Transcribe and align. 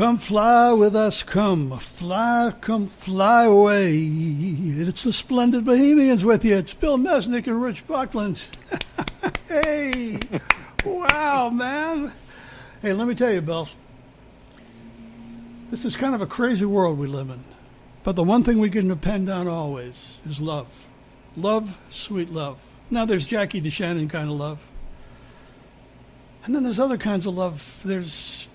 Come 0.00 0.16
fly 0.16 0.72
with 0.72 0.96
us, 0.96 1.22
come 1.22 1.78
fly, 1.78 2.54
come 2.62 2.86
fly 2.86 3.44
away. 3.44 3.98
It's 3.98 5.02
the 5.02 5.12
splendid 5.12 5.66
Bohemians 5.66 6.24
with 6.24 6.42
you. 6.42 6.56
It's 6.56 6.72
Bill 6.72 6.96
Mesnik 6.96 7.46
and 7.46 7.60
Rich 7.60 7.86
Buckland. 7.86 8.42
hey, 9.48 10.18
wow, 10.86 11.50
man. 11.50 12.12
Hey, 12.80 12.94
let 12.94 13.08
me 13.08 13.14
tell 13.14 13.30
you, 13.30 13.42
Bill. 13.42 13.68
This 15.70 15.84
is 15.84 15.96
kind 15.96 16.14
of 16.14 16.22
a 16.22 16.26
crazy 16.26 16.64
world 16.64 16.96
we 16.96 17.06
live 17.06 17.28
in. 17.28 17.44
But 18.02 18.16
the 18.16 18.24
one 18.24 18.42
thing 18.42 18.58
we 18.58 18.70
can 18.70 18.88
depend 18.88 19.28
on 19.28 19.48
always 19.48 20.16
is 20.24 20.40
love. 20.40 20.86
Love, 21.36 21.76
sweet 21.90 22.32
love. 22.32 22.58
Now 22.88 23.04
there's 23.04 23.26
Jackie 23.26 23.60
DeShannon 23.60 24.08
kind 24.08 24.30
of 24.30 24.36
love. 24.36 24.60
And 26.46 26.54
then 26.54 26.62
there's 26.62 26.80
other 26.80 26.96
kinds 26.96 27.26
of 27.26 27.34
love. 27.34 27.82
There's 27.84 28.48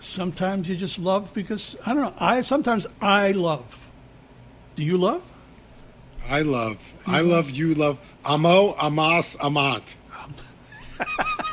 sometimes 0.00 0.68
you 0.68 0.76
just 0.76 0.98
love 0.98 1.32
because 1.34 1.76
I 1.84 1.94
don't 1.94 2.02
know. 2.02 2.14
I 2.18 2.42
sometimes 2.42 2.86
I 3.00 3.32
love. 3.32 3.88
Do 4.76 4.84
you 4.84 4.98
love? 4.98 5.22
I 6.28 6.42
love. 6.42 6.78
I 7.06 7.20
love 7.20 7.50
you 7.50 7.74
love. 7.74 7.98
Amo, 8.24 8.74
amas, 8.78 9.36
amat. 9.40 9.94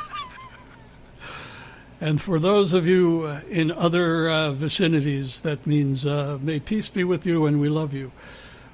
And 2.00 2.20
for 2.20 2.38
those 2.38 2.74
of 2.74 2.86
you 2.86 3.22
uh, 3.22 3.40
in 3.48 3.72
other 3.72 4.28
uh, 4.28 4.52
vicinities, 4.52 5.40
that 5.40 5.66
means 5.66 6.04
uh, 6.04 6.38
may 6.42 6.60
peace 6.60 6.90
be 6.90 7.04
with 7.04 7.24
you 7.24 7.46
and 7.46 7.58
we 7.58 7.70
love 7.70 7.94
you. 7.94 8.12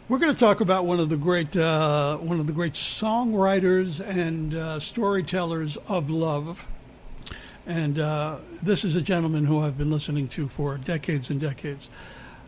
We're 0.09 0.19
going 0.19 0.35
to 0.35 0.39
talk 0.39 0.61
about 0.61 0.87
one 0.87 0.99
of 0.99 1.09
the 1.09 1.17
great 1.17 1.57
uh, 1.57 2.17
one 2.17 2.41
of 2.41 2.49
the 2.49 2.53
great 2.53 2.73
songwriters 2.73 4.01
and 4.01 4.55
uh, 4.55 4.81
storytellers 4.81 5.77
of 5.87 6.11
love. 6.11 6.67
And 7.67 7.99
uh, 7.99 8.39
this 8.63 8.85
is 8.85 8.97
a 8.97 9.01
gentleman 9.01 9.45
who 9.45 9.61
I've 9.61 9.79
been 9.79 9.91
listening 9.91 10.29
to 10.29 10.49
for 10.49 10.79
decades 10.79 11.31
and 11.31 11.41
decades. 11.41 11.89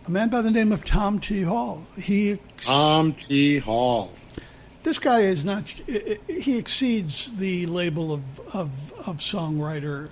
A 0.06 0.10
man 0.10 0.28
by 0.28 0.42
the 0.42 0.50
name 0.50 0.72
of 0.72 0.84
Tom 0.84 1.18
T. 1.20 1.42
Hall. 1.42 1.86
He 1.96 2.38
Tom 2.58 3.14
T. 3.14 3.58
Hall. 3.58 4.10
this 4.82 4.98
guy 4.98 5.20
is 5.20 5.44
not 5.44 5.68
he 6.28 6.58
exceeds 6.58 7.32
the 7.32 7.66
label 7.66 8.12
of, 8.12 8.22
of, 8.52 8.92
of 9.06 9.16
songwriter 9.18 10.10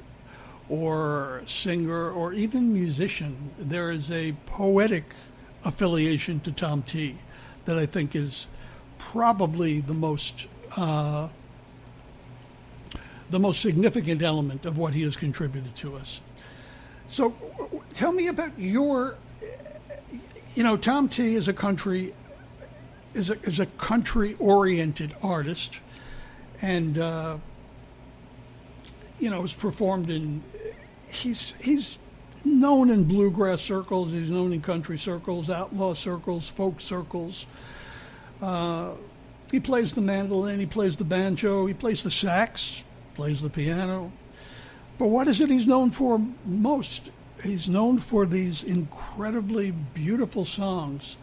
or 0.69 1.43
singer 1.47 2.11
or 2.11 2.33
even 2.33 2.73
musician 2.73 3.51
there 3.59 3.91
is 3.91 4.11
a 4.11 4.33
poetic 4.47 5.15
affiliation 5.65 6.41
to 6.41 6.51
tom 6.51 6.83
t 6.83 7.19
that 7.67 7.77
i 7.77 7.85
think 7.85 8.17
is 8.17 8.47
probably 8.99 9.81
the 9.81 9.95
most 9.95 10.47
uh, 10.77 11.29
the 13.33 13.41
most 13.41 13.63
significant 13.63 14.23
element 14.23 14.67
of 14.67 14.77
what 14.77 14.93
he 14.93 15.03
has 15.03 15.17
contributed 15.17 15.75
to 15.75 15.97
us. 15.97 16.21
So 17.09 17.35
tell 17.95 18.13
me 18.13 18.29
about 18.29 18.59
your 18.59 19.17
you 20.55 20.63
know 20.63 20.77
tom 20.77 21.09
t 21.09 21.35
is 21.35 21.49
a 21.49 21.53
country 21.53 22.15
is 23.15 23.31
a, 23.31 23.41
is 23.43 23.59
a 23.59 23.67
country 23.67 24.37
oriented 24.39 25.15
artist 25.23 25.81
and 26.61 26.99
uh, 26.99 27.39
you 29.19 29.31
know 29.31 29.41
has 29.41 29.55
performed 29.55 30.11
in 30.11 30.43
he's 31.09 31.55
he's 31.59 31.99
known 32.45 32.91
in 32.91 33.05
bluegrass 33.05 33.63
circles 33.63 34.13
he's 34.13 34.31
known 34.31 34.53
in 34.53 34.61
country 34.61 34.99
circles 34.99 35.49
outlaw 35.49 35.95
circles 35.95 36.51
folk 36.51 36.81
circles. 36.83 37.47
Uh, 38.43 38.93
he 39.51 39.61
plays 39.61 39.95
the 39.95 40.01
mandolin 40.03 40.61
he 40.61 40.67
plays 40.67 40.99
the 40.99 41.05
banjo 41.05 41.65
he 41.67 41.75
plays 41.75 42.03
the 42.03 42.11
sax 42.11 42.85
plays 43.15 43.43
the 43.43 43.51
piano 43.51 44.13
but 44.99 45.07
what 45.07 45.29
is 45.29 45.41
it 45.41 45.51
he's 45.51 45.67
known 45.67 45.91
for 45.91 46.21
most 46.45 47.11
he's 47.43 47.69
known 47.69 47.99
for 47.99 48.27
these 48.27 48.63
incredibly 48.63 49.71
beautiful 49.71 50.45
songs 50.45 51.17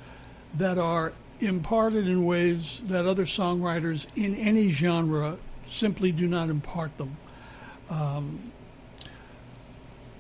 that 0.58 0.78
are 0.78 1.14
imparted 1.40 2.08
in 2.08 2.26
ways 2.26 2.82
that 2.86 3.06
other 3.06 3.26
songwriters 3.26 4.08
in 4.16 4.36
any 4.36 4.70
genre 4.72 5.38
simply 5.70 6.12
do 6.12 6.28
not 6.28 6.50
impart 6.50 6.98
them. 6.98 7.18
Um, 7.90 8.52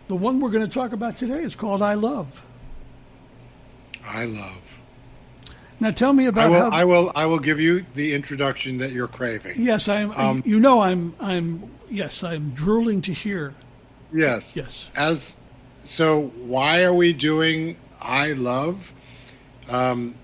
the 0.07 0.15
one 0.15 0.39
we're 0.39 0.49
going 0.49 0.65
to 0.65 0.73
talk 0.73 0.91
about 0.91 1.17
today 1.17 1.41
is 1.41 1.55
called 1.55 1.81
I 1.81 1.93
Love. 1.93 2.43
I 4.03 4.25
love. 4.25 4.68
Now 5.79 5.91
tell 5.91 6.13
me 6.13 6.25
I 6.25 6.29
about 6.29 6.51
will. 6.51 6.71
how. 6.71 6.77
I 6.77 6.83
will. 6.83 7.11
I 7.15 7.25
will 7.25 7.39
give 7.39 7.59
you 7.59 7.85
the 7.95 8.13
introduction 8.13 8.77
that 8.79 8.91
you're 8.91 9.07
craving. 9.07 9.55
yes, 9.57 9.87
I'm. 9.87 10.11
Um, 10.11 10.43
you 10.45 10.59
know, 10.59 10.81
I'm. 10.81 11.15
I'm. 11.19 11.69
Yes, 11.89 12.23
I'm 12.23 12.51
drooling 12.51 13.01
to 13.03 13.13
hear. 13.13 13.55
Yes. 14.13 14.55
Yes. 14.55 14.89
As 14.95 15.35
so, 15.83 16.27
why 16.37 16.83
are 16.83 16.93
we 16.93 17.13
doing 17.13 17.77
"I 18.01 18.33
Love" 18.33 18.91
um, 19.67 20.15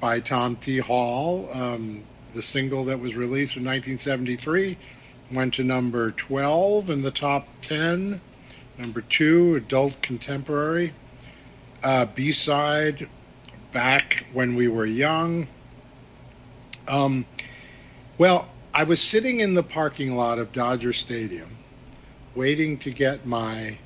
by 0.00 0.20
Tom 0.20 0.56
T. 0.56 0.78
Hall? 0.78 1.48
Um, 1.52 2.04
the 2.34 2.42
single 2.42 2.84
that 2.86 2.98
was 2.98 3.14
released 3.14 3.56
in 3.56 3.64
1973 3.64 4.78
went 5.32 5.54
to 5.54 5.64
number 5.64 6.12
12 6.12 6.90
in 6.90 7.02
the 7.02 7.10
top 7.10 7.46
10. 7.60 8.20
Number 8.78 9.02
two, 9.02 9.56
adult 9.56 10.00
contemporary. 10.00 10.92
Uh, 11.82 12.06
B-side, 12.06 13.08
back 13.72 14.24
when 14.32 14.54
we 14.54 14.68
were 14.68 14.86
young. 14.86 15.48
Um, 16.86 17.26
well, 18.18 18.48
I 18.74 18.84
was 18.84 19.00
sitting 19.00 19.40
in 19.40 19.54
the 19.54 19.62
parking 19.62 20.14
lot 20.14 20.38
of 20.38 20.52
Dodger 20.52 20.92
Stadium, 20.92 21.58
waiting 22.34 22.78
to 22.78 22.90
get 22.90 23.26
my 23.26 23.78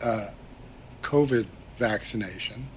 uh, 0.00 0.30
COVID 1.02 1.46
vaccination, 1.78 2.68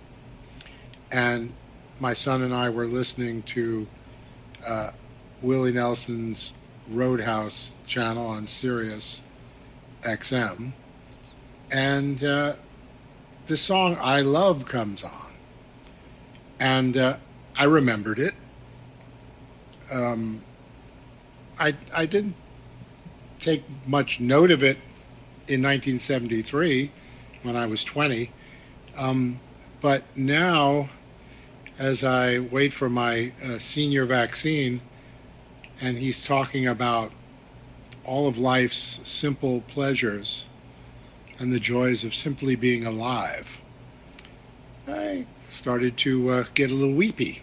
and 1.12 1.54
my 2.00 2.14
son 2.14 2.42
and 2.42 2.54
I 2.54 2.70
were 2.70 2.88
listening 2.88 3.44
to 3.44 3.88
uh, 4.66 4.92
Willie 5.42 5.74
Nelson's 5.74 6.54
Roadhouse 6.90 7.76
channel 7.88 8.28
on 8.28 8.48
Sirius 8.48 9.22
XM, 10.02 10.72
and 11.72 12.24
uh, 12.24 12.56
the 13.48 13.58
song 13.58 13.98
"I 14.00 14.22
Love" 14.22 14.66
comes 14.66 15.04
on, 15.04 15.33
and 16.64 16.96
uh, 16.96 17.18
I 17.58 17.66
remembered 17.66 18.20
it. 18.20 18.34
Um, 19.92 20.42
I 21.60 21.76
I 21.94 22.06
didn't 22.06 22.36
take 23.42 23.66
much 23.86 24.22
note 24.22 24.50
of 24.50 24.64
it 24.64 24.78
in 25.50 25.62
1973 25.62 26.90
when 27.42 27.58
I 27.58 27.66
was 27.66 27.84
20, 27.84 28.32
um, 28.96 29.42
but 29.82 30.06
now, 30.16 30.90
as 31.78 32.06
I 32.06 32.40
wait 32.40 32.72
for 32.72 32.90
my 32.90 33.34
uh, 33.44 33.60
senior 33.60 34.06
vaccine, 34.06 34.80
and 35.82 35.98
he's 35.98 36.24
talking 36.24 36.68
about 36.68 37.12
all 38.06 38.26
of 38.26 38.38
life's 38.38 39.02
simple 39.04 39.60
pleasures 39.68 40.46
and 41.40 41.52
the 41.52 41.60
joys 41.60 42.06
of 42.06 42.16
simply 42.16 42.56
being 42.56 42.86
alive, 42.86 43.48
I 44.88 45.26
started 45.54 45.98
to 46.00 46.30
uh, 46.30 46.46
get 46.54 46.72
a 46.72 46.74
little 46.74 46.96
weepy. 46.96 47.42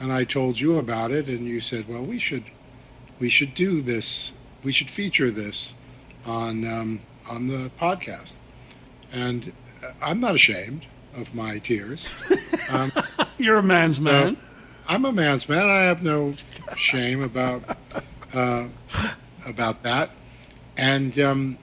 And 0.00 0.12
I 0.12 0.24
told 0.24 0.58
you 0.58 0.78
about 0.78 1.12
it, 1.12 1.28
and 1.28 1.46
you 1.46 1.60
said, 1.60 1.88
"Well, 1.88 2.04
we 2.04 2.18
should, 2.18 2.44
we 3.20 3.30
should 3.30 3.54
do 3.54 3.80
this. 3.80 4.32
We 4.62 4.72
should 4.72 4.90
feature 4.90 5.30
this 5.30 5.72
on 6.26 6.66
um, 6.66 7.00
on 7.28 7.48
the 7.48 7.70
podcast." 7.80 8.32
And 9.12 9.52
uh, 9.82 9.92
I'm 10.02 10.20
not 10.20 10.34
ashamed 10.34 10.86
of 11.16 11.34
my 11.34 11.58
tears. 11.58 12.08
Um, 12.70 12.90
You're 13.36 13.58
a 13.58 13.62
man's 13.62 14.00
man. 14.00 14.38
I'm 14.88 15.04
a 15.04 15.12
man's 15.12 15.46
man. 15.50 15.68
I 15.68 15.82
have 15.82 16.02
no 16.02 16.34
shame 16.76 17.22
about 17.22 17.76
uh, 18.32 18.68
about 19.44 19.82
that, 19.82 20.10
and 20.76 21.18
um, 21.20 21.58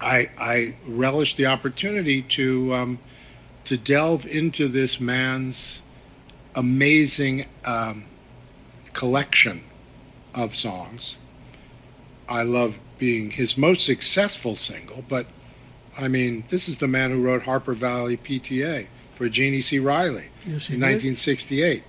I 0.00 0.30
I 0.38 0.76
relish 0.86 1.34
the 1.34 1.46
opportunity 1.46 2.22
to 2.22 2.74
um, 2.74 2.98
to 3.68 3.76
delve 3.76 4.24
into 4.24 4.66
this 4.66 4.98
man's 4.98 5.82
amazing 6.54 7.44
um, 7.66 8.02
collection 8.94 9.62
of 10.34 10.56
songs. 10.56 11.16
I 12.26 12.44
love 12.44 12.74
being 12.98 13.30
his 13.30 13.58
most 13.58 13.84
successful 13.84 14.56
single, 14.56 15.04
but 15.06 15.26
I 15.98 16.08
mean, 16.08 16.44
this 16.48 16.68
is 16.68 16.78
the 16.78 16.88
man 16.88 17.10
who 17.10 17.22
wrote 17.22 17.42
Harper 17.42 17.74
Valley 17.74 18.16
PTA 18.16 18.86
for 19.16 19.28
Jeannie 19.28 19.60
C. 19.60 19.78
Riley 19.78 20.24
yes, 20.46 20.70
in 20.70 20.80
did. 20.80 20.86
1968. 20.86 21.82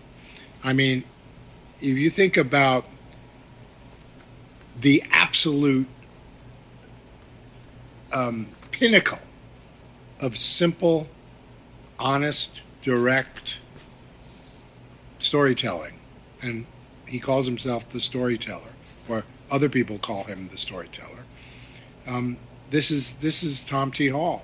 I 0.62 0.74
mean, 0.74 1.06
if 1.80 1.98
you 1.98 2.10
think 2.10 2.36
about 2.36 2.84
the 4.82 5.02
absolute 5.12 5.88
um, 8.12 8.48
pinnacle 8.72 9.20
of 10.20 10.38
simple, 10.38 11.08
honest, 12.00 12.62
direct 12.82 13.58
storytelling, 15.20 15.94
and 16.42 16.66
he 17.08 17.20
calls 17.20 17.46
himself 17.46 17.84
the 17.92 18.00
storyteller, 18.00 18.72
or 19.08 19.24
other 19.52 19.70
people 19.70 20.00
call 20.00 20.24
him 20.24 20.50
the 20.52 20.58
storyteller. 20.58 21.24
Um, 22.08 22.38
this 22.72 22.90
is 22.90 23.14
this 23.16 23.44
is 23.44 23.64
Tom 23.64 23.92
T. 23.92 24.08
Hall, 24.08 24.44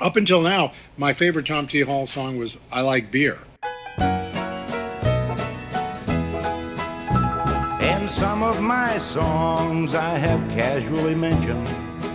up 0.00 0.16
until 0.16 0.42
now, 0.42 0.72
my 0.98 1.14
favorite 1.14 1.46
Tom 1.46 1.66
T. 1.66 1.80
Hall 1.80 2.06
song 2.06 2.36
was 2.36 2.56
"I 2.70 2.82
Like 2.82 3.10
Beer." 3.10 3.38
In 7.80 8.08
some 8.08 8.42
of 8.42 8.60
my 8.60 8.98
songs, 8.98 9.94
I 9.94 10.18
have 10.18 10.40
casually 10.50 11.14
mentioned 11.14 11.66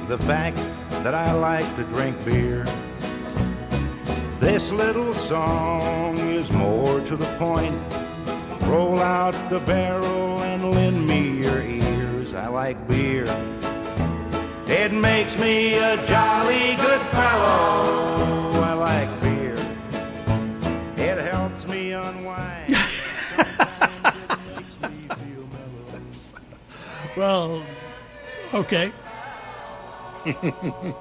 the 0.08 0.18
fact 0.20 0.58
that 1.04 1.16
I 1.16 1.32
like 1.34 1.66
to 1.78 1.84
drink 1.86 2.16
beer. 2.24 2.66
This 4.42 4.72
little 4.72 5.14
song 5.14 6.18
is 6.18 6.50
more 6.50 7.00
to 7.02 7.16
the 7.16 7.28
point. 7.38 7.80
Roll 8.64 8.98
out 8.98 9.36
the 9.52 9.60
barrel 9.60 10.42
and 10.42 10.72
lend 10.72 11.06
me 11.06 11.44
your 11.44 11.62
ears. 11.62 12.34
I 12.34 12.48
like 12.48 12.88
beer. 12.88 13.26
It 14.66 14.92
makes 14.94 15.38
me 15.38 15.76
a 15.76 15.96
jolly 16.08 16.76
good 16.78 17.02
fellow. 17.12 18.50
I 18.64 18.74
like 18.74 19.22
beer. 19.22 19.60
It 20.98 21.20
helps 21.20 21.68
me 21.68 21.92
unwind. 21.92 22.76
Sometimes 22.76 24.48
it 24.58 24.82
makes 24.82 25.22
me. 25.22 25.38
Well, 27.16 27.64
okay. 28.56 28.92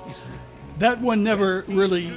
that 0.81 1.01
one 1.01 1.23
never 1.23 1.65
really, 1.69 2.11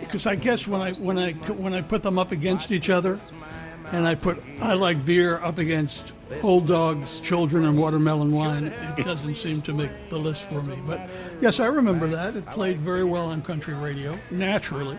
because 0.00 0.26
I 0.26 0.36
guess 0.36 0.66
when 0.66 0.80
I 0.80 0.92
when 0.92 1.18
I 1.18 1.32
when 1.32 1.74
I 1.74 1.82
put 1.82 2.02
them 2.02 2.18
up 2.18 2.32
against 2.32 2.72
each 2.72 2.88
other, 2.88 3.18
and 3.92 4.06
I 4.06 4.14
put 4.14 4.42
I 4.60 4.74
like 4.74 5.04
beer 5.04 5.38
up 5.38 5.58
against 5.58 6.12
old 6.42 6.66
dogs, 6.66 7.20
children, 7.20 7.64
and 7.64 7.78
watermelon 7.78 8.32
wine, 8.32 8.66
it 8.96 9.04
doesn't 9.04 9.36
seem 9.36 9.60
to 9.62 9.72
make 9.72 9.90
the 10.08 10.18
list 10.18 10.48
for 10.48 10.62
me. 10.62 10.76
But 10.86 11.08
yes, 11.40 11.60
I 11.60 11.66
remember 11.66 12.06
that. 12.08 12.36
It 12.36 12.46
played 12.46 12.78
very 12.78 13.04
well 13.04 13.26
on 13.26 13.42
country 13.42 13.74
radio, 13.74 14.18
naturally. 14.30 14.98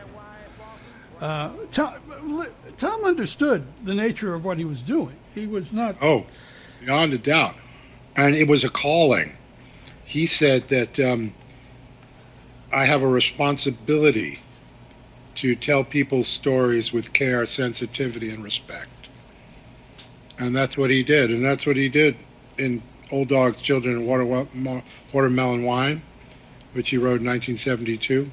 Uh, 1.19 1.51
Tom, 1.71 2.45
Tom 2.77 3.05
understood 3.05 3.65
the 3.83 3.93
nature 3.93 4.33
of 4.33 4.43
what 4.43 4.57
he 4.57 4.65
was 4.65 4.81
doing. 4.81 5.15
He 5.33 5.47
was 5.47 5.71
not. 5.71 5.95
Oh, 6.01 6.25
beyond 6.81 7.13
a 7.13 7.17
doubt. 7.17 7.55
And 8.17 8.35
it 8.35 8.47
was 8.47 8.63
a 8.63 8.69
calling. 8.69 9.35
He 10.03 10.25
said 10.27 10.67
that 10.69 10.99
um, 10.99 11.33
I 12.75 12.83
have 12.83 13.03
a 13.03 13.07
responsibility 13.07 14.37
to 15.35 15.55
tell 15.55 15.85
people's 15.85 16.27
stories 16.27 16.91
with 16.91 17.13
care, 17.13 17.45
sensitivity, 17.45 18.31
and 18.31 18.43
respect. 18.43 18.89
And 20.37 20.53
that's 20.53 20.75
what 20.75 20.89
he 20.89 21.01
did. 21.01 21.31
And 21.31 21.43
that's 21.43 21.65
what 21.65 21.77
he 21.77 21.87
did 21.87 22.17
in 22.57 22.81
Old 23.11 23.29
Dogs, 23.29 23.61
Children, 23.61 23.95
and 23.95 24.07
Water, 24.07 24.45
Watermelon 25.13 25.63
Wine, 25.63 26.01
which 26.73 26.89
he 26.89 26.97
wrote 26.97 27.21
in 27.21 27.27
1972. 27.27 28.29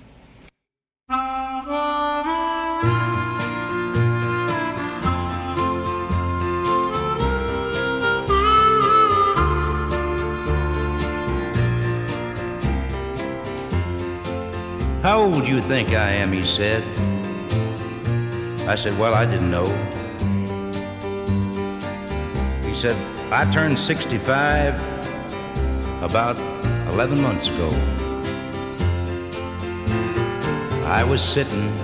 How 15.03 15.21
old 15.25 15.43
do 15.45 15.49
you 15.49 15.61
think 15.63 15.89
I 15.89 16.11
am? 16.11 16.33
He 16.33 16.45
said. 16.45 16.85
I 18.69 18.77
said, 18.77 18.97
Well, 18.97 19.15
I 19.15 19.27
didn't 19.27 19.51
know. 19.51 19.67
He 22.63 22.73
said, 22.77 22.97
I 23.33 23.51
turned 23.51 23.77
65 23.77 24.75
about 26.05 26.39
11 26.93 27.21
months 27.21 27.49
ago. 27.49 27.69
I 30.87 31.03
was 31.03 31.21
sitting 31.21 31.77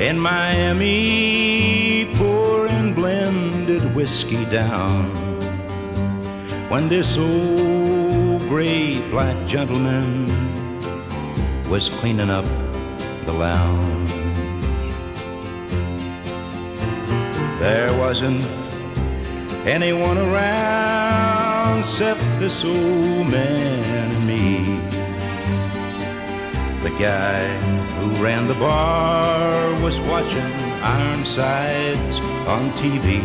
in 0.00 0.18
Miami 0.18 2.12
pouring 2.16 2.92
blended 2.92 3.94
whiskey 3.94 4.44
down 4.46 5.04
when 6.68 6.88
this 6.88 7.16
old 7.16 8.40
gray 8.48 8.98
black 9.10 9.36
gentleman 9.46 10.31
was 11.72 11.88
cleaning 11.88 12.28
up 12.28 12.44
the 13.24 13.32
lounge. 13.32 14.10
There 17.60 17.90
wasn't 17.98 18.44
anyone 19.66 20.18
around 20.18 21.78
except 21.78 22.20
this 22.38 22.62
old 22.62 23.26
man 23.26 23.84
and 24.02 24.26
me. 24.26 24.80
The 26.82 26.94
guy 26.98 27.42
who 27.96 28.22
ran 28.22 28.48
the 28.48 28.54
bar 28.66 29.72
was 29.80 29.98
watching 30.00 30.52
Ironsides 30.82 32.18
on 32.54 32.70
TV. 32.72 33.22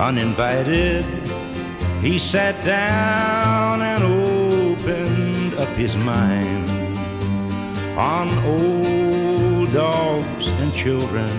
Uninvited, 0.00 1.04
he 2.00 2.18
sat 2.18 2.64
down 2.64 3.82
his 5.76 5.94
mind 5.94 6.70
on 7.98 8.28
old 8.46 9.70
dogs 9.74 10.48
and 10.48 10.72
children 10.72 11.30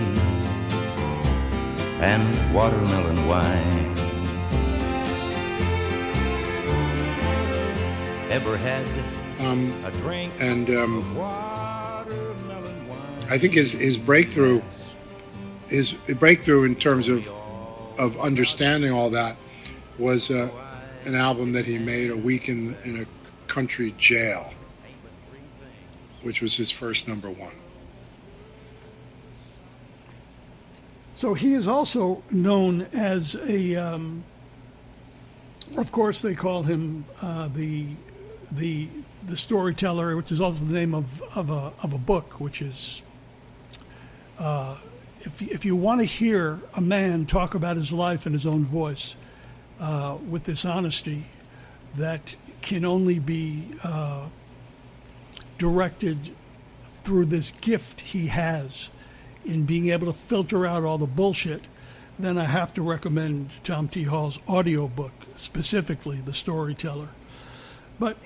and 2.00 2.54
watermelon 2.54 3.26
wine. 3.26 3.94
Ever 8.30 8.56
had 8.56 8.86
Um, 9.40 9.72
a 9.84 9.90
drink 10.02 10.32
and 10.38 10.68
um, 10.70 10.98
of 10.98 11.16
watermelon 11.16 12.88
wine? 12.88 13.26
I 13.28 13.38
think 13.38 13.54
his, 13.54 13.72
his 13.72 13.96
breakthrough, 13.96 14.62
his 15.68 15.94
breakthrough 16.20 16.62
in 16.64 16.76
terms 16.76 17.08
of, 17.08 17.26
of 17.98 18.16
understanding 18.20 18.92
all 18.92 19.10
that 19.10 19.36
was 19.98 20.30
uh, 20.30 20.48
an 21.04 21.16
album 21.16 21.52
that 21.52 21.64
he 21.64 21.78
made 21.78 22.10
a 22.10 22.16
week 22.16 22.48
in, 22.48 22.76
in 22.84 23.00
a 23.00 23.06
country 23.48 23.94
jail, 23.98 24.52
which 26.22 26.40
was 26.40 26.54
his 26.54 26.70
first 26.70 27.08
number 27.08 27.30
one. 27.30 27.54
So 31.14 31.34
he 31.34 31.54
is 31.54 31.66
also 31.66 32.22
known 32.30 32.82
as 32.92 33.34
a. 33.34 33.74
Um, 33.74 34.22
of 35.76 35.90
course, 35.90 36.22
they 36.22 36.34
call 36.34 36.62
him 36.62 37.04
uh, 37.20 37.48
the 37.48 37.86
the 38.52 38.88
the 39.26 39.36
storyteller, 39.36 40.16
which 40.16 40.30
is 40.30 40.40
also 40.40 40.64
the 40.64 40.72
name 40.72 40.94
of, 40.94 41.20
of 41.34 41.50
a 41.50 41.72
of 41.82 41.92
a 41.92 41.98
book, 41.98 42.40
which 42.40 42.62
is. 42.62 43.02
Uh, 44.38 44.76
if 45.22 45.42
if 45.42 45.64
you 45.64 45.74
want 45.74 46.00
to 46.00 46.06
hear 46.06 46.60
a 46.74 46.80
man 46.80 47.26
talk 47.26 47.54
about 47.54 47.76
his 47.76 47.90
life 47.92 48.24
in 48.24 48.32
his 48.32 48.46
own 48.46 48.64
voice, 48.64 49.16
uh, 49.80 50.16
with 50.28 50.44
this 50.44 50.64
honesty, 50.64 51.26
that 51.96 52.36
can 52.68 52.84
only 52.84 53.18
be 53.18 53.66
uh, 53.82 54.26
directed 55.56 56.36
through 57.02 57.24
this 57.24 57.50
gift 57.62 58.02
he 58.02 58.26
has 58.26 58.90
in 59.42 59.64
being 59.64 59.88
able 59.88 60.06
to 60.06 60.12
filter 60.12 60.66
out 60.66 60.84
all 60.84 60.98
the 60.98 61.06
bullshit, 61.06 61.62
then 62.18 62.36
I 62.36 62.44
have 62.44 62.74
to 62.74 62.82
recommend 62.82 63.48
Tom 63.64 63.88
T. 63.88 64.02
Hall's 64.02 64.38
audiobook, 64.46 65.12
specifically 65.36 66.20
The 66.20 66.34
Storyteller. 66.34 67.08
But, 67.98 68.18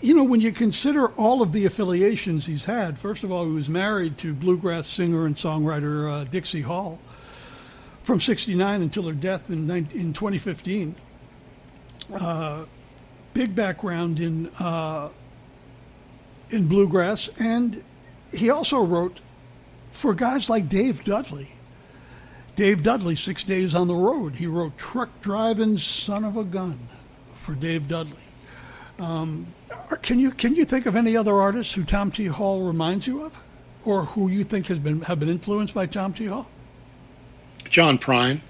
you 0.00 0.16
know, 0.16 0.24
when 0.24 0.40
you 0.40 0.50
consider 0.50 1.10
all 1.10 1.40
of 1.40 1.52
the 1.52 1.64
affiliations 1.64 2.46
he's 2.46 2.64
had, 2.64 2.98
first 2.98 3.22
of 3.22 3.30
all, 3.30 3.44
he 3.44 3.52
was 3.52 3.68
married 3.68 4.18
to 4.18 4.34
bluegrass 4.34 4.88
singer 4.88 5.26
and 5.26 5.36
songwriter 5.36 6.12
uh, 6.12 6.24
Dixie 6.24 6.62
Hall 6.62 6.98
from 8.02 8.18
69 8.18 8.82
until 8.82 9.04
her 9.04 9.12
death 9.12 9.48
in, 9.48 9.68
19, 9.68 10.00
in 10.00 10.12
2015. 10.12 10.96
Uh, 12.12 12.64
big 13.36 13.54
background 13.54 14.18
in, 14.18 14.48
uh, 14.58 15.10
in 16.48 16.66
bluegrass, 16.66 17.28
and 17.38 17.84
he 18.32 18.48
also 18.48 18.82
wrote 18.82 19.20
for 19.92 20.14
guys 20.14 20.48
like 20.48 20.70
Dave 20.70 21.04
Dudley. 21.04 21.52
Dave 22.56 22.82
Dudley, 22.82 23.14
Six 23.14 23.44
Days 23.44 23.74
on 23.74 23.88
the 23.88 23.94
Road. 23.94 24.36
He 24.36 24.46
wrote 24.46 24.78
Truck 24.78 25.20
Driving 25.20 25.76
Son 25.76 26.24
of 26.24 26.38
a 26.38 26.44
Gun 26.44 26.88
for 27.34 27.54
Dave 27.54 27.88
Dudley. 27.88 28.16
Um, 28.98 29.48
can 30.00 30.18
you 30.18 30.30
can 30.30 30.56
you 30.56 30.64
think 30.64 30.86
of 30.86 30.96
any 30.96 31.14
other 31.14 31.34
artists 31.34 31.74
who 31.74 31.84
Tom 31.84 32.10
T. 32.10 32.26
Hall 32.26 32.62
reminds 32.62 33.06
you 33.06 33.22
of, 33.22 33.38
or 33.84 34.06
who 34.06 34.28
you 34.28 34.44
think 34.44 34.68
has 34.68 34.78
been 34.78 35.02
have 35.02 35.20
been 35.20 35.28
influenced 35.28 35.74
by 35.74 35.84
Tom 35.84 36.14
T. 36.14 36.24
Hall? 36.24 36.46
John 37.68 37.98
Prine. 37.98 38.40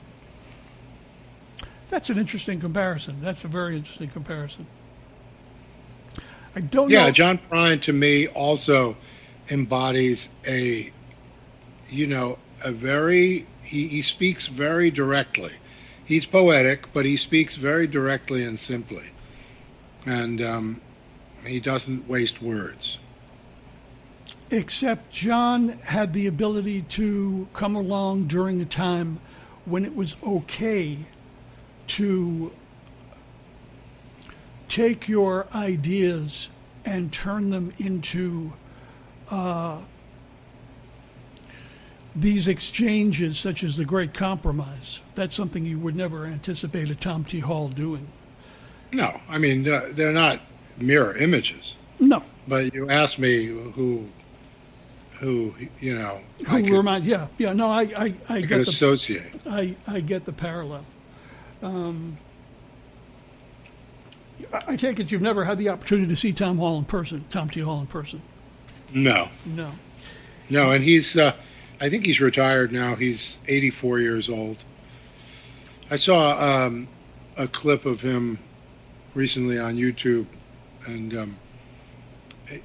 That's 1.88 2.10
an 2.10 2.18
interesting 2.18 2.60
comparison. 2.60 3.20
That's 3.20 3.44
a 3.44 3.48
very 3.48 3.76
interesting 3.76 4.08
comparison. 4.10 4.66
I 6.54 6.60
don't 6.60 6.90
Yeah, 6.90 7.06
know. 7.06 7.12
John 7.12 7.38
Prine 7.50 7.80
to 7.82 7.92
me 7.92 8.28
also 8.28 8.96
embodies 9.50 10.28
a, 10.46 10.92
you 11.88 12.06
know, 12.06 12.38
a 12.62 12.72
very, 12.72 13.46
he, 13.62 13.88
he 13.88 14.02
speaks 14.02 14.46
very 14.48 14.90
directly. 14.90 15.52
He's 16.04 16.24
poetic, 16.24 16.92
but 16.92 17.04
he 17.04 17.16
speaks 17.16 17.56
very 17.56 17.86
directly 17.86 18.44
and 18.44 18.58
simply. 18.58 19.04
And 20.06 20.40
um, 20.40 20.80
he 21.44 21.60
doesn't 21.60 22.08
waste 22.08 22.40
words. 22.40 22.98
Except 24.50 25.10
John 25.10 25.70
had 25.84 26.12
the 26.12 26.26
ability 26.26 26.82
to 26.82 27.48
come 27.52 27.74
along 27.76 28.28
during 28.28 28.60
a 28.60 28.64
time 28.64 29.20
when 29.64 29.84
it 29.84 29.94
was 29.94 30.16
okay 30.24 31.06
to 31.88 32.52
take 34.68 35.08
your 35.08 35.46
ideas 35.54 36.50
and 36.84 37.12
turn 37.12 37.50
them 37.50 37.72
into 37.78 38.52
uh, 39.30 39.78
these 42.14 42.48
exchanges, 42.48 43.38
such 43.38 43.62
as 43.62 43.76
the 43.76 43.84
Great 43.84 44.14
Compromise. 44.14 45.00
That's 45.14 45.36
something 45.36 45.64
you 45.64 45.78
would 45.78 45.96
never 45.96 46.26
anticipate 46.26 46.90
a 46.90 46.94
Tom 46.94 47.24
T. 47.24 47.40
Hall 47.40 47.68
doing. 47.68 48.08
No, 48.92 49.20
I 49.28 49.38
mean 49.38 49.68
uh, 49.68 49.88
they're 49.90 50.12
not 50.12 50.40
mirror 50.78 51.16
images. 51.16 51.74
No. 51.98 52.22
But 52.48 52.72
you 52.72 52.88
asked 52.88 53.18
me 53.18 53.46
who, 53.46 54.06
who 55.18 55.54
you 55.80 55.94
know, 55.94 56.20
Who 56.46 56.56
I 56.56 56.62
could, 56.62 56.70
remind? 56.70 57.04
Yeah, 57.04 57.26
yeah. 57.38 57.52
No, 57.52 57.68
I, 57.68 57.82
I, 57.82 57.94
I 57.96 58.14
I 58.28 58.40
get 58.42 58.56
the 58.56 58.62
associate. 58.62 59.32
I, 59.46 59.76
I 59.86 60.00
get 60.00 60.24
the 60.24 60.32
parallel. 60.32 60.84
Um, 61.66 62.18
I 64.52 64.72
I 64.72 64.76
take 64.76 65.00
it 65.00 65.10
you've 65.10 65.22
never 65.22 65.44
had 65.44 65.58
the 65.58 65.68
opportunity 65.68 66.08
to 66.08 66.16
see 66.16 66.32
Tom 66.32 66.58
Hall 66.58 66.78
in 66.78 66.84
person, 66.84 67.24
Tom 67.30 67.48
T. 67.50 67.60
Hall 67.60 67.80
in 67.80 67.86
person. 67.86 68.22
No, 68.94 69.28
No. 69.44 69.72
no, 70.48 70.70
and 70.70 70.84
he's, 70.84 71.16
uh, 71.16 71.34
I 71.80 71.90
think 71.90 72.06
he's 72.06 72.20
retired 72.20 72.70
now. 72.70 72.94
He's 72.94 73.38
84 73.48 73.98
years 73.98 74.28
old. 74.28 74.58
I 75.90 75.96
saw 75.96 76.66
um, 76.66 76.86
a 77.36 77.48
clip 77.48 77.84
of 77.84 78.00
him 78.00 78.38
recently 79.14 79.58
on 79.58 79.74
YouTube, 79.76 80.26
and 80.86 81.16
um, 81.16 81.36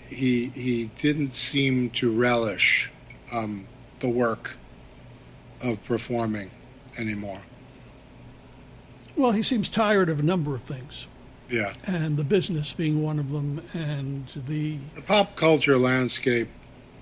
he 0.10 0.50
he 0.50 0.92
didn't 1.02 1.36
seem 1.36 1.90
to 1.92 2.12
relish 2.12 2.92
um, 3.32 3.66
the 4.00 4.10
work 4.10 4.52
of 5.62 5.84
performing 5.86 6.52
anymore. 6.98 7.42
Well, 9.16 9.32
he 9.32 9.44
seems 9.44 9.70
tired 9.70 10.10
of 10.10 10.20
a 10.20 10.24
number 10.24 10.56
of 10.56 10.64
things, 10.64 11.08
Yeah. 11.50 11.74
and 11.86 12.18
the 12.18 12.24
business 12.24 12.74
being 12.74 13.02
one 13.04 13.20
of 13.20 13.30
them, 13.32 13.62
and 13.74 14.28
the 14.48 14.78
The 14.96 15.02
pop 15.02 15.36
culture 15.36 15.78
landscape 15.78 16.48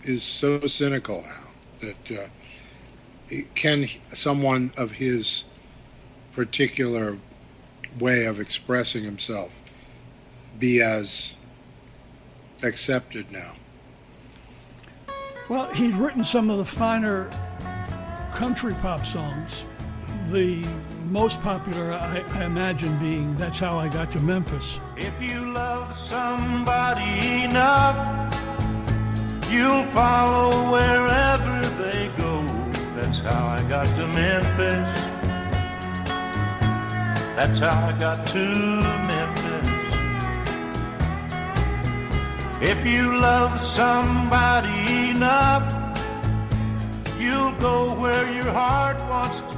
is 0.04 0.24
so 0.24 0.60
cynical 0.68 1.22
now 1.24 1.88
that 1.88 2.20
uh, 2.20 3.36
can 3.56 3.88
someone 4.14 4.72
of 4.78 4.92
his 4.92 5.44
particular 6.34 7.18
way 8.00 8.26
of 8.26 8.40
expressing 8.40 9.04
himself 9.04 9.52
be 10.60 10.82
as 10.82 11.36
accepted 12.64 13.32
now? 13.32 13.54
well, 15.48 15.72
he'd 15.74 15.96
written 15.96 16.24
some 16.24 16.50
of 16.50 16.58
the 16.60 16.66
finer 16.66 17.30
country 18.34 18.74
pop 18.82 19.04
songs. 19.06 19.64
The 20.30 20.64
most 21.10 21.42
popular, 21.42 21.92
I, 21.92 22.24
I 22.34 22.46
imagine, 22.46 22.98
being 23.00 23.36
"That's 23.36 23.60
How 23.60 23.80
I 23.80 23.90
Got 23.90 24.12
to 24.12 24.20
Memphis." 24.20 24.80
If 24.96 25.14
you 25.22 25.52
love 25.52 25.96
somebody 25.96 27.44
enough, 27.44 27.98
you'll 29.50 29.86
follow 29.88 30.72
wherever 30.72 31.68
they 31.82 32.10
go. 32.16 32.44
That's 32.96 33.20
how 33.20 33.48
I 33.48 33.64
got 33.68 33.88
to 33.98 34.08
Memphis. 34.08 34.90
That's 37.36 37.60
how 37.60 37.88
I 37.88 37.94
got 37.98 38.28
to 38.28 38.46
Memphis. 39.10 39.50
If 42.62 42.86
you 42.86 43.18
love 43.18 43.60
somebody 43.60 45.10
enough, 45.10 45.64
you'll 47.18 47.54
go 47.54 47.96
where 47.96 48.32
your 48.32 48.52
heart 48.52 48.98
wants 49.10 49.40
to 49.40 49.49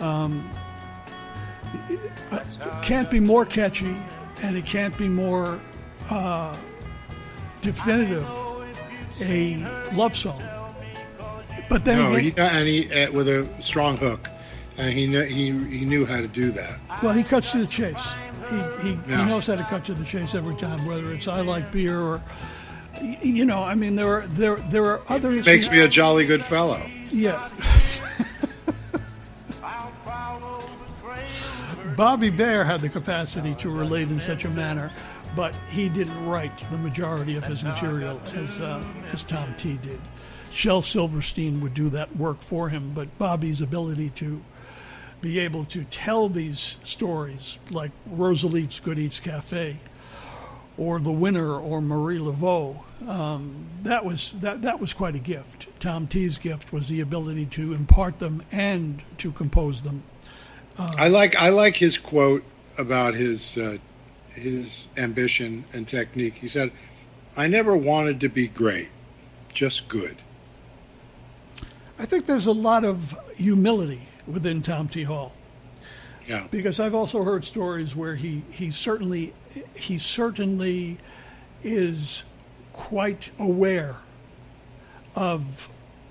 Memphis. 0.00 0.44
That's 2.30 2.56
how 2.56 2.70
I 2.70 2.80
can't 2.82 3.10
be 3.10 3.20
more 3.20 3.44
catchy 3.44 3.96
and 4.42 4.56
it 4.56 4.64
can't 4.66 4.96
be 4.96 5.08
more 5.08 5.60
uh, 6.08 6.56
definitive 7.60 8.26
a 9.22 9.56
love 9.94 10.16
song. 10.16 10.42
But 11.68 11.84
then 11.84 11.98
No, 11.98 12.14
again, 12.14 12.32
he 12.32 12.40
and 12.40 12.66
he 12.68 13.02
uh, 13.04 13.12
with 13.12 13.28
a 13.28 13.46
strong 13.62 13.96
hook, 13.98 14.28
and 14.78 14.92
he 14.92 15.06
knew 15.06 15.22
he 15.24 15.52
he 15.78 15.84
knew 15.84 16.04
how 16.06 16.20
to 16.20 16.26
do 16.26 16.50
that. 16.52 16.80
well, 17.02 17.12
he 17.12 17.22
cuts 17.22 17.52
to 17.52 17.58
the 17.58 17.66
chase. 17.66 18.02
He, 18.48 18.56
he, 18.88 18.98
Yeah. 19.06 19.22
he 19.22 19.24
knows 19.30 19.46
how 19.46 19.54
to 19.56 19.62
cut 19.64 19.84
to 19.84 19.94
the 19.94 20.04
chase 20.04 20.34
every 20.34 20.56
time, 20.56 20.84
whether 20.86 21.12
it's 21.12 21.28
I 21.28 21.42
like 21.42 21.70
beer 21.70 22.00
or, 22.00 22.22
you 23.22 23.44
know, 23.44 23.62
I 23.62 23.74
mean, 23.76 23.94
there 23.94 24.08
are 24.22 24.26
there 24.28 24.56
there 24.70 24.84
are 24.86 25.02
others. 25.08 25.46
Makes 25.46 25.70
me 25.70 25.80
a 25.80 25.88
jolly 25.88 26.24
good 26.26 26.42
fellow. 26.42 26.80
yeah. 27.10 27.48
Bobby 32.00 32.30
Bare 32.30 32.64
had 32.64 32.80
the 32.80 32.88
capacity 32.88 33.54
to 33.56 33.68
relate 33.68 34.10
in 34.10 34.22
such 34.22 34.46
a 34.46 34.48
manner, 34.48 34.90
but 35.36 35.54
he 35.68 35.90
didn't 35.90 36.26
write 36.26 36.50
the 36.70 36.78
majority 36.78 37.36
of 37.36 37.44
his 37.44 37.62
material 37.62 38.18
as 38.34 38.58
uh, 38.58 38.82
as 39.12 39.22
Tom 39.22 39.54
T 39.58 39.76
did. 39.82 40.00
Shel 40.50 40.80
Silverstein 40.80 41.60
would 41.60 41.74
do 41.74 41.90
that 41.90 42.16
work 42.16 42.38
for 42.38 42.70
him, 42.70 42.92
but 42.94 43.18
Bobby's 43.18 43.60
ability 43.60 44.08
to 44.14 44.40
be 45.20 45.40
able 45.40 45.66
to 45.66 45.84
tell 45.84 46.30
these 46.30 46.78
stories, 46.84 47.58
like 47.68 47.90
Rosalie's 48.06 48.80
Good 48.80 48.98
Eats 48.98 49.20
Cafe, 49.20 49.76
or 50.78 51.00
The 51.00 51.12
Winner, 51.12 51.52
or 51.54 51.82
Marie 51.82 52.18
Laveau, 52.18 52.82
um, 53.06 53.66
that 53.82 54.06
was 54.06 54.32
that 54.40 54.62
that 54.62 54.80
was 54.80 54.94
quite 54.94 55.16
a 55.16 55.18
gift. 55.18 55.66
Tom 55.80 56.06
T's 56.06 56.38
gift 56.38 56.72
was 56.72 56.88
the 56.88 57.02
ability 57.02 57.44
to 57.44 57.74
impart 57.74 58.20
them 58.20 58.42
and 58.50 59.02
to 59.18 59.32
compose 59.32 59.82
them. 59.82 60.02
I 60.78 61.08
like 61.08 61.36
I 61.36 61.50
like 61.50 61.76
his 61.76 61.98
quote 61.98 62.44
about 62.78 63.14
his 63.14 63.56
uh, 63.56 63.78
his 64.34 64.86
ambition 64.96 65.64
and 65.72 65.86
technique. 65.86 66.34
He 66.34 66.48
said, 66.48 66.72
"I 67.36 67.46
never 67.46 67.76
wanted 67.76 68.20
to 68.20 68.28
be 68.28 68.48
great, 68.48 68.88
just 69.52 69.88
good." 69.88 70.16
I 71.98 72.06
think 72.06 72.24
there's 72.24 72.46
a 72.46 72.52
lot 72.52 72.84
of 72.84 73.14
humility 73.36 74.08
within 74.26 74.62
Tom 74.62 74.88
T. 74.88 75.02
Hall 75.02 75.32
Yeah, 76.26 76.46
because 76.50 76.80
I've 76.80 76.94
also 76.94 77.22
heard 77.24 77.44
stories 77.44 77.94
where 77.94 78.14
he, 78.14 78.42
he 78.50 78.70
certainly 78.70 79.34
he 79.74 79.98
certainly 79.98 80.96
is 81.62 82.24
quite 82.72 83.30
aware 83.38 83.96
of 85.14 85.68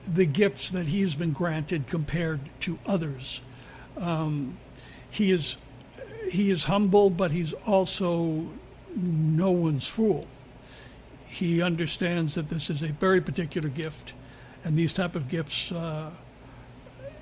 the 0.08 0.26
gifts 0.26 0.70
that 0.70 0.88
he's 0.88 1.16
been 1.16 1.32
granted 1.32 1.88
compared 1.88 2.42
to 2.62 2.78
others. 2.86 3.42
Um, 4.00 4.58
he 5.10 5.32
is 5.32 5.58
he 6.32 6.52
is 6.52 6.66
humble, 6.66 7.10
but 7.10 7.32
he's 7.32 7.54
also 7.66 8.48
no 8.96 9.52
one's 9.52 9.88
fool. 9.88 10.28
He 11.28 11.62
understands 11.62 12.36
that 12.36 12.50
this 12.50 12.70
is 12.70 12.82
a 12.82 12.88
very 12.88 13.22
particular 13.22 13.70
gift, 13.70 14.14
and 14.64 14.78
these 14.78 14.94
type 14.94 15.16
of 15.16 15.28
gifts, 15.28 15.72
uh, 15.72 16.12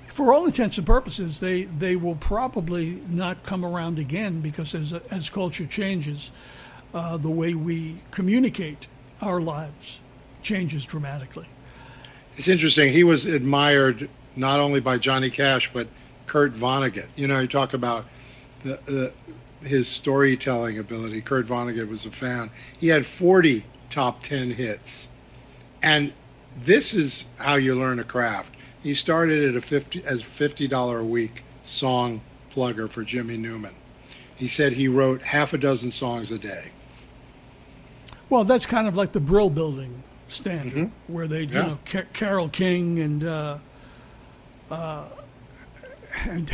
for 0.06 0.32
all 0.32 0.46
intents 0.46 0.78
and 0.78 0.86
purposes, 0.86 1.40
they 1.40 1.64
they 1.64 1.96
will 1.96 2.16
probably 2.16 3.02
not 3.08 3.42
come 3.42 3.64
around 3.64 3.98
again 3.98 4.40
because 4.40 4.74
as 4.74 4.92
as 5.10 5.30
culture 5.30 5.66
changes, 5.66 6.30
uh, 6.94 7.16
the 7.16 7.30
way 7.30 7.54
we 7.54 8.00
communicate 8.10 8.86
our 9.20 9.40
lives 9.40 10.00
changes 10.42 10.84
dramatically. 10.84 11.46
it's 12.36 12.48
interesting. 12.48 12.92
He 12.92 13.04
was 13.04 13.26
admired 13.26 14.08
not 14.36 14.60
only 14.60 14.80
by 14.80 14.98
Johnny 14.98 15.30
Cash 15.30 15.70
but 15.72 15.88
Kurt 16.28 16.54
Vonnegut. 16.54 17.08
You 17.16 17.26
know, 17.26 17.40
you 17.40 17.48
talk 17.48 17.74
about 17.74 18.04
the, 18.62 18.78
the 18.86 19.12
his 19.66 19.88
storytelling 19.88 20.78
ability. 20.78 21.20
Kurt 21.20 21.46
Vonnegut 21.48 21.88
was 21.88 22.04
a 22.04 22.10
fan. 22.12 22.50
He 22.78 22.86
had 22.88 23.04
40 23.04 23.64
top 23.90 24.22
10 24.22 24.52
hits, 24.52 25.08
and 25.82 26.12
this 26.64 26.94
is 26.94 27.24
how 27.38 27.56
you 27.56 27.74
learn 27.74 27.98
a 27.98 28.04
craft. 28.04 28.54
He 28.82 28.94
started 28.94 29.48
at 29.48 29.56
a 29.56 29.60
50 29.66 30.04
as 30.04 30.22
fifty 30.22 30.68
dollar 30.68 31.00
a 31.00 31.04
week 31.04 31.42
song 31.64 32.20
plugger 32.54 32.88
for 32.88 33.02
Jimmy 33.02 33.36
Newman. 33.36 33.74
He 34.36 34.46
said 34.46 34.72
he 34.72 34.86
wrote 34.86 35.22
half 35.22 35.52
a 35.52 35.58
dozen 35.58 35.90
songs 35.90 36.30
a 36.30 36.38
day. 36.38 36.66
Well, 38.30 38.44
that's 38.44 38.66
kind 38.66 38.86
of 38.86 38.94
like 38.94 39.12
the 39.12 39.20
Brill 39.20 39.50
Building 39.50 40.02
standard, 40.28 40.90
where 41.08 41.26
they, 41.26 41.42
you 41.42 41.48
Yeah. 41.54 41.62
know, 41.62 41.78
Ca- 41.86 42.06
Carole 42.12 42.48
King 42.48 42.98
and 43.00 43.24
uh, 43.24 43.58
uh, 44.70 45.04
and 45.10 45.27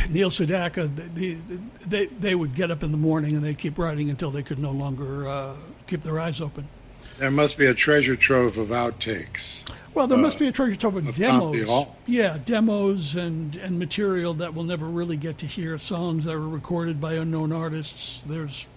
Neil 0.09 0.29
Sedaka, 0.29 0.93
they, 1.15 1.37
they 1.85 2.05
they 2.07 2.35
would 2.35 2.55
get 2.55 2.71
up 2.71 2.83
in 2.83 2.91
the 2.91 2.97
morning 2.97 3.35
and 3.35 3.43
they 3.43 3.53
keep 3.53 3.77
writing 3.77 4.09
until 4.09 4.31
they 4.31 4.43
could 4.43 4.59
no 4.59 4.71
longer 4.71 5.27
uh, 5.27 5.55
keep 5.87 6.03
their 6.03 6.19
eyes 6.19 6.41
open. 6.41 6.67
There 7.19 7.31
must 7.31 7.57
be 7.57 7.65
a 7.67 7.73
treasure 7.73 8.17
trove 8.17 8.57
of 8.57 8.69
outtakes. 8.69 9.61
Well, 9.93 10.07
there 10.07 10.17
Uh, 10.17 10.21
must 10.21 10.37
be 10.37 10.47
a 10.47 10.51
treasure 10.51 10.75
trove 10.75 10.97
of 10.97 11.07
of 11.07 11.15
demos. 11.15 11.87
Yeah, 12.05 12.37
demos 12.43 13.15
and, 13.15 13.55
and 13.55 13.79
material 13.79 14.33
that 14.33 14.53
we'll 14.53 14.65
never 14.65 14.85
really 14.85 15.15
get 15.15 15.37
to 15.37 15.45
hear. 15.45 15.77
Songs 15.77 16.25
that 16.25 16.33
were 16.33 16.49
recorded 16.49 16.99
by 16.99 17.13
unknown 17.13 17.53
artists. 17.53 18.21
There's, 18.27 18.67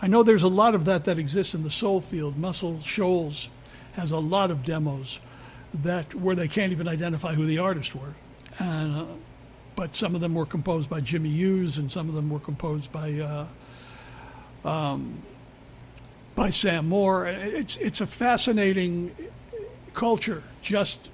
I 0.00 0.06
know 0.06 0.22
there's 0.22 0.42
a 0.42 0.48
lot 0.48 0.74
of 0.74 0.86
that 0.86 1.04
that 1.04 1.18
exists 1.18 1.54
in 1.54 1.62
the 1.62 1.70
soul 1.70 2.00
field. 2.00 2.38
Muscle 2.38 2.80
Shoals 2.80 3.50
has 3.92 4.10
a 4.10 4.18
lot 4.18 4.50
of 4.50 4.64
demos 4.64 5.20
that 5.74 6.14
where 6.14 6.34
they 6.34 6.48
can't 6.48 6.72
even 6.72 6.88
identify 6.88 7.34
who 7.34 7.44
the 7.44 7.58
artists 7.58 7.94
were, 7.94 8.14
and, 8.58 8.96
uh, 8.96 9.04
but 9.76 9.96
some 9.96 10.14
of 10.14 10.20
them 10.20 10.34
were 10.34 10.46
composed 10.46 10.90
by 10.90 11.00
Jimmy 11.00 11.30
Hughes 11.30 11.78
and 11.78 11.90
some 11.90 12.08
of 12.08 12.14
them 12.14 12.30
were 12.30 12.40
composed 12.40 12.92
by 12.92 13.12
uh, 14.64 14.68
um, 14.68 15.22
by 16.34 16.50
Sam 16.50 16.88
Moore. 16.88 17.26
It's 17.26 17.76
it's 17.78 18.00
a 18.00 18.06
fascinating 18.06 19.14
culture. 19.94 20.42
Just 20.62 21.08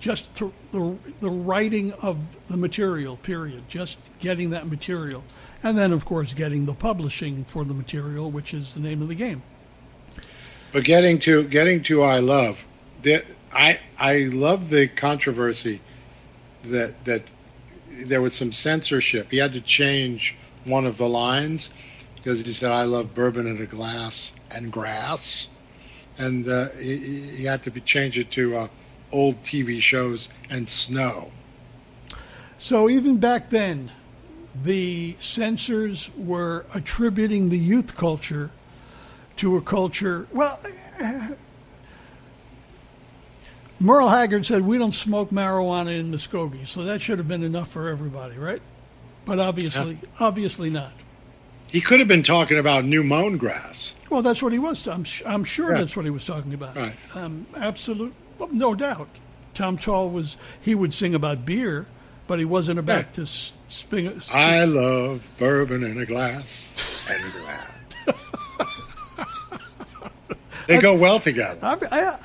just 0.00 0.34
th- 0.34 0.52
the 0.72 0.96
the 1.20 1.30
writing 1.30 1.92
of 1.94 2.18
the 2.48 2.56
material. 2.56 3.16
Period. 3.16 3.68
Just 3.68 3.98
getting 4.18 4.50
that 4.50 4.66
material, 4.66 5.22
and 5.62 5.76
then 5.76 5.92
of 5.92 6.04
course 6.04 6.34
getting 6.34 6.66
the 6.66 6.74
publishing 6.74 7.44
for 7.44 7.64
the 7.64 7.74
material, 7.74 8.30
which 8.30 8.54
is 8.54 8.74
the 8.74 8.80
name 8.80 9.02
of 9.02 9.08
the 9.08 9.14
game. 9.14 9.42
But 10.72 10.84
getting 10.84 11.18
to 11.20 11.44
getting 11.44 11.82
to 11.84 12.02
I 12.02 12.20
love, 12.20 12.58
the, 13.02 13.24
I 13.52 13.80
I 13.98 14.18
love 14.18 14.70
the 14.70 14.88
controversy 14.88 15.80
that 16.64 17.04
that 17.04 17.22
there 17.90 18.22
was 18.22 18.34
some 18.34 18.52
censorship. 18.52 19.30
He 19.30 19.38
had 19.38 19.52
to 19.52 19.60
change 19.60 20.36
one 20.64 20.86
of 20.86 20.96
the 20.96 21.08
lines 21.08 21.70
because 22.16 22.40
he 22.40 22.52
said 22.52 22.70
I 22.70 22.82
love 22.82 23.14
bourbon 23.14 23.46
in 23.46 23.60
a 23.62 23.66
glass 23.66 24.32
and 24.50 24.70
grass, 24.70 25.48
and 26.18 26.48
uh, 26.48 26.68
he, 26.70 26.96
he, 27.36 27.44
had 27.44 27.62
to 27.62 27.70
be, 27.70 27.80
change 27.80 28.18
it 28.18 28.30
to 28.32 28.56
uh, 28.56 28.68
old 29.10 29.42
TV 29.42 29.80
shows 29.80 30.30
and 30.50 30.68
snow. 30.68 31.30
So 32.58 32.90
even 32.90 33.16
back 33.18 33.48
then, 33.50 33.90
the 34.54 35.16
censors 35.18 36.10
were 36.16 36.66
attributing 36.74 37.48
the 37.48 37.58
youth 37.58 37.96
culture 37.96 38.50
to 39.36 39.56
a 39.56 39.62
culture. 39.62 40.28
Well, 40.32 40.60
Merle 43.80 44.10
Haggard 44.10 44.44
said 44.44 44.62
we 44.62 44.76
don't 44.76 44.92
smoke 44.92 45.30
marijuana 45.30 45.98
in 45.98 46.12
Muskogee, 46.12 46.68
so 46.68 46.84
that 46.84 47.00
should 47.00 47.18
have 47.18 47.26
been 47.26 47.42
enough 47.42 47.70
for 47.70 47.88
everybody, 47.88 48.36
right? 48.36 48.60
But 49.24 49.38
obviously, 49.38 49.98
yeah. 50.02 50.08
obviously 50.20 50.68
not. 50.68 50.92
He 51.66 51.80
could 51.80 51.98
have 51.98 52.08
been 52.08 52.22
talking 52.22 52.58
about 52.58 52.84
new 52.84 53.02
mown 53.02 53.38
grass. 53.38 53.94
Well, 54.10 54.22
that's 54.22 54.42
what 54.42 54.52
he 54.52 54.58
was. 54.58 54.86
I'm, 54.86 55.06
I'm 55.24 55.44
sure 55.44 55.76
that's 55.76 55.96
what 55.96 56.04
he 56.04 56.10
was 56.10 56.24
talking 56.24 56.52
about. 56.52 56.76
Right. 56.76 56.94
Um, 57.14 57.46
absolute, 57.56 58.12
no 58.50 58.74
doubt. 58.74 59.08
Tom 59.54 59.78
Tall 59.78 60.10
was 60.10 60.36
he 60.60 60.74
would 60.74 60.92
sing 60.92 61.14
about 61.14 61.46
beer, 61.46 61.86
but 62.26 62.38
he 62.38 62.44
wasn't 62.44 62.78
about 62.78 63.06
yeah. 63.10 63.24
to 63.24 63.26
spin. 63.26 64.20
I 64.34 64.64
love 64.64 65.22
bourbon 65.38 65.84
in 65.84 65.98
a 65.98 66.06
glass 66.06 66.70
and 67.08 67.32
glass. 67.32 67.70
They 70.70 70.80
go 70.80 70.94
well 70.94 71.20
together. 71.20 71.58
I, 71.62 71.76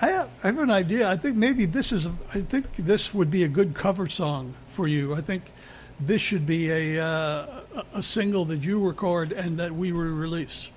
I, 0.01 0.27
I, 0.43 0.47
have 0.47 0.59
an 0.59 0.71
idea. 0.71 1.09
I 1.09 1.17
think 1.17 1.35
maybe 1.35 1.65
this 1.65 1.91
is. 1.91 2.07
I 2.33 2.41
think 2.41 2.75
this 2.77 3.13
would 3.13 3.31
be 3.31 3.43
a 3.43 3.47
good 3.47 3.73
cover 3.73 4.07
song 4.07 4.53
for 4.67 4.87
you. 4.87 5.15
I 5.15 5.21
think 5.21 5.51
this 5.99 6.21
should 6.21 6.45
be 6.45 6.69
a 6.69 7.03
uh, 7.03 7.61
a 7.93 8.03
single 8.03 8.45
that 8.45 8.63
you 8.63 8.85
record 8.85 9.31
and 9.31 9.59
that 9.59 9.73
we 9.73 9.91
will 9.91 10.01
release. 10.01 10.69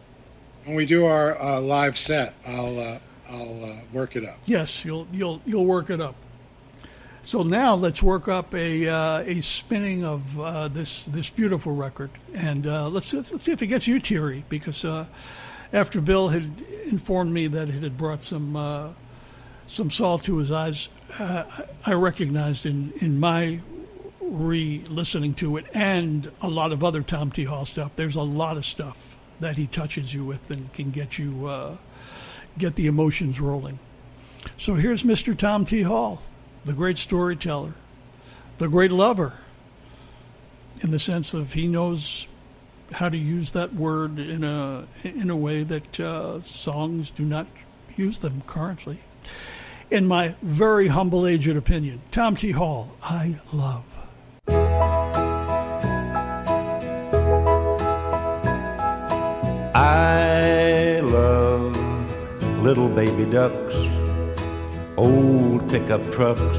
When 0.64 0.76
we 0.76 0.86
do 0.86 1.04
our 1.06 1.40
uh, 1.40 1.60
live 1.60 1.98
set, 1.98 2.34
I'll 2.46 2.78
uh, 2.78 2.98
I'll 3.28 3.64
uh, 3.64 3.76
work 3.92 4.16
it 4.16 4.24
up. 4.24 4.38
Yes, 4.46 4.84
you'll 4.84 5.06
you'll 5.12 5.42
you'll 5.44 5.66
work 5.66 5.90
it 5.90 6.00
up. 6.00 6.14
So 7.22 7.42
now 7.42 7.74
let's 7.74 8.02
work 8.02 8.28
up 8.28 8.54
a 8.54 8.88
uh, 8.88 9.18
a 9.20 9.40
spinning 9.42 10.04
of 10.04 10.40
uh, 10.40 10.68
this 10.68 11.02
this 11.02 11.28
beautiful 11.28 11.74
record, 11.74 12.10
and 12.34 12.64
let's 12.64 13.12
let's 13.12 13.44
see 13.44 13.52
if 13.52 13.60
it 13.60 13.66
gets 13.66 13.86
you 13.86 14.00
teary 14.00 14.44
because 14.48 14.84
after 15.72 16.00
Bill 16.00 16.28
had 16.28 16.62
informed 16.86 17.32
me 17.32 17.46
that 17.48 17.68
it 17.68 17.82
had 17.82 17.96
brought 17.96 18.24
some 18.24 18.94
some 19.66 19.90
salt 19.90 20.24
to 20.24 20.38
his 20.38 20.50
eyes, 20.50 20.88
I 21.18 21.92
recognized 21.92 22.66
in 22.66 22.92
in 22.98 23.20
my 23.20 23.60
re-listening 24.20 25.34
to 25.34 25.56
it 25.56 25.64
and 25.72 26.30
a 26.42 26.48
lot 26.48 26.72
of 26.72 26.84
other 26.84 27.02
Tom 27.02 27.30
T. 27.30 27.44
Hall 27.44 27.64
stuff. 27.64 27.92
There's 27.96 28.16
a 28.16 28.22
lot 28.22 28.56
of 28.56 28.64
stuff 28.64 29.16
that 29.40 29.56
he 29.56 29.66
touches 29.66 30.12
you 30.12 30.24
with 30.24 30.50
and 30.50 30.72
can 30.72 30.90
get 30.90 31.18
you 31.18 31.46
uh, 31.46 31.76
get 32.56 32.74
the 32.74 32.86
emotions 32.86 33.40
rolling. 33.40 33.78
So 34.56 34.74
here's 34.74 35.02
Mr. 35.02 35.36
Tom 35.36 35.64
T. 35.64 35.82
Hall, 35.82 36.22
the 36.64 36.72
great 36.72 36.98
storyteller, 36.98 37.74
the 38.58 38.68
great 38.68 38.92
lover, 38.92 39.34
in 40.80 40.90
the 40.90 40.98
sense 40.98 41.34
of 41.34 41.54
he 41.54 41.66
knows 41.66 42.26
how 42.92 43.08
to 43.08 43.16
use 43.16 43.52
that 43.52 43.74
word 43.74 44.18
in 44.18 44.44
a 44.44 44.86
in 45.04 45.30
a 45.30 45.36
way 45.36 45.62
that 45.62 46.00
uh, 46.00 46.40
songs 46.42 47.10
do 47.10 47.24
not 47.24 47.46
use 47.96 48.18
them 48.18 48.42
currently. 48.46 49.00
In 49.90 50.06
my 50.06 50.34
very 50.42 50.88
humble 50.88 51.26
aged 51.26 51.56
opinion, 51.56 52.00
Tom 52.10 52.36
T. 52.36 52.52
Hall, 52.52 52.94
I 53.02 53.40
love. 53.52 53.84
I 59.74 61.00
love 61.02 61.76
little 62.62 62.88
baby 62.88 63.24
ducks, 63.30 63.76
old 64.96 65.68
pickup 65.70 66.02
trucks, 66.12 66.58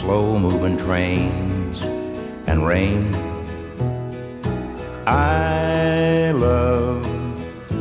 slow 0.00 0.38
moving 0.38 0.76
trains, 0.76 1.80
and 2.46 2.66
rain. 2.66 3.33
I 5.06 6.32
love 6.32 7.06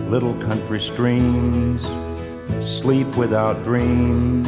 little 0.10 0.34
country 0.42 0.80
streams, 0.80 1.82
sleep 2.62 3.16
without 3.16 3.64
dreams, 3.64 4.48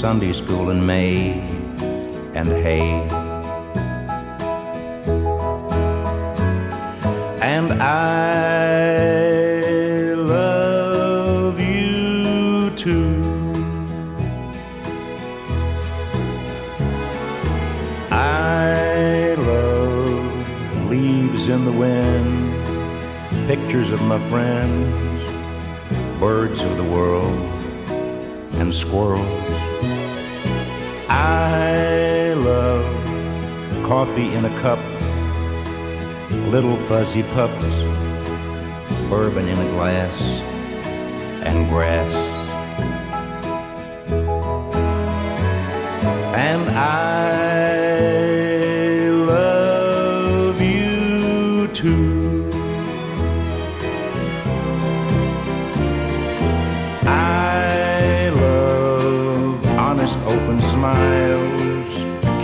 Sunday 0.00 0.32
school 0.32 0.70
in 0.70 0.84
May, 0.86 1.40
and 2.34 2.48
hay. 2.48 3.28
and 7.58 7.82
I 7.82 8.94
love 10.14 11.58
you 11.58 12.70
too. 12.76 13.47
In 21.58 21.64
the 21.64 21.72
wind, 21.72 23.48
pictures 23.48 23.90
of 23.90 24.00
my 24.02 24.18
friends, 24.30 24.94
birds 26.20 26.60
of 26.60 26.76
the 26.76 26.84
world, 26.84 27.36
and 28.60 28.72
squirrels. 28.72 29.26
I 31.08 32.34
love 32.36 32.86
coffee 33.84 34.32
in 34.34 34.44
a 34.44 34.60
cup 34.60 34.78
little 36.54 36.76
fuzzy 36.86 37.24
pups, 37.34 37.70
bourbon 39.10 39.48
in 39.48 39.58
a 39.58 39.68
glass, 39.72 40.16
and 41.42 41.68
grass. 41.68 42.14
And 46.36 46.70
I 46.70 48.17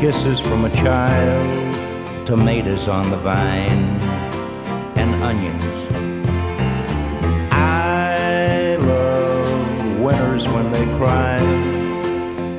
kisses 0.04 0.38
from 0.38 0.66
a 0.66 0.70
child 0.84 2.26
tomatoes 2.26 2.88
on 2.88 3.08
the 3.08 3.16
vine, 3.16 3.86
and 4.96 5.14
onions. 5.22 5.64
I 7.50 8.76
love 8.80 10.00
winners 10.00 10.46
when 10.46 10.70
they 10.72 10.84
cry, 10.98 11.40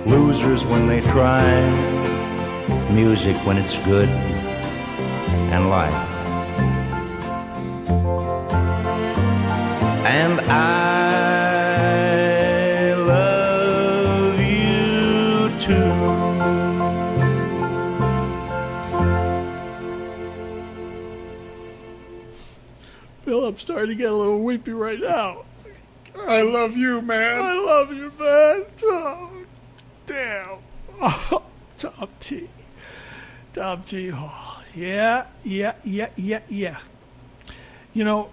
losers 0.07 0.65
when 0.65 0.87
they 0.87 1.01
try, 1.01 1.45
music 2.91 3.37
when 3.45 3.57
it's 3.59 3.77
good, 3.77 4.09
and 4.09 5.69
life. 5.69 6.14
I'm 23.55 23.59
starting 23.61 23.87
to 23.87 23.95
get 23.95 24.11
a 24.11 24.15
little 24.15 24.43
weepy 24.43 24.73
right 24.73 24.99
now. 24.99 25.45
I 26.27 26.41
love 26.41 26.75
you, 26.75 27.01
man. 27.01 27.41
I 27.41 27.53
love 27.53 27.93
you, 27.93 28.11
man. 28.19 28.65
Oh, 28.83 29.31
damn. 30.05 30.57
Oh, 30.99 31.41
Tom 31.77 32.09
T. 32.19 32.49
Tom 33.53 33.83
T. 33.83 34.09
Hall. 34.09 34.61
Yeah, 34.73 35.27
yeah, 35.45 35.75
yeah, 35.85 36.09
yeah, 36.17 36.41
yeah. 36.49 36.79
You 37.93 38.03
know, 38.03 38.29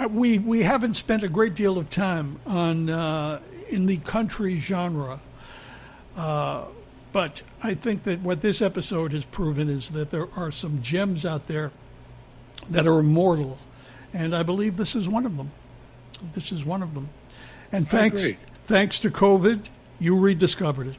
uh, 0.00 0.08
we 0.08 0.40
we 0.40 0.64
haven't 0.64 0.94
spent 0.94 1.22
a 1.22 1.28
great 1.28 1.54
deal 1.54 1.78
of 1.78 1.88
time 1.88 2.40
on 2.44 2.90
uh, 2.90 3.38
in 3.68 3.86
the 3.86 3.98
country 3.98 4.58
genre, 4.58 5.20
uh, 6.16 6.64
but 7.12 7.42
I 7.62 7.74
think 7.74 8.02
that 8.02 8.20
what 8.20 8.42
this 8.42 8.60
episode 8.60 9.12
has 9.12 9.26
proven 9.26 9.70
is 9.70 9.90
that 9.90 10.10
there 10.10 10.26
are 10.34 10.50
some 10.50 10.82
gems 10.82 11.24
out 11.24 11.46
there 11.46 11.70
that 12.68 12.84
are 12.84 12.98
immortal, 12.98 13.58
and 14.16 14.34
I 14.34 14.42
believe 14.42 14.76
this 14.76 14.96
is 14.96 15.08
one 15.08 15.26
of 15.26 15.36
them. 15.36 15.50
This 16.32 16.50
is 16.50 16.64
one 16.64 16.82
of 16.82 16.94
them, 16.94 17.10
and 17.70 17.88
thanks 17.88 18.30
thanks 18.66 18.98
to 19.00 19.10
COVID, 19.10 19.66
you 20.00 20.18
rediscovered 20.18 20.88
it. 20.88 20.96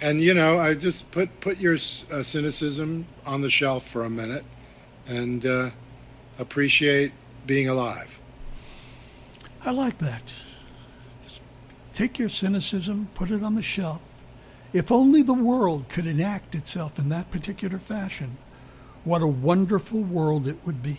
And 0.00 0.22
you 0.22 0.32
know, 0.32 0.58
I 0.58 0.74
just 0.74 1.10
put 1.10 1.40
put 1.40 1.58
your 1.58 1.74
uh, 1.74 2.22
cynicism 2.22 3.06
on 3.24 3.40
the 3.40 3.50
shelf 3.50 3.86
for 3.88 4.04
a 4.04 4.10
minute, 4.10 4.44
and 5.08 5.44
uh, 5.44 5.70
appreciate 6.38 7.12
being 7.46 7.68
alive. 7.68 8.08
I 9.64 9.72
like 9.72 9.98
that. 9.98 10.22
Just 11.24 11.40
take 11.94 12.18
your 12.18 12.28
cynicism, 12.28 13.08
put 13.14 13.32
it 13.32 13.42
on 13.42 13.56
the 13.56 13.62
shelf. 13.62 14.00
If 14.72 14.92
only 14.92 15.22
the 15.22 15.34
world 15.34 15.88
could 15.88 16.06
enact 16.06 16.54
itself 16.54 16.98
in 16.98 17.08
that 17.08 17.32
particular 17.32 17.78
fashion, 17.78 18.36
what 19.02 19.22
a 19.22 19.26
wonderful 19.26 20.00
world 20.00 20.46
it 20.46 20.58
would 20.64 20.82
be. 20.82 20.98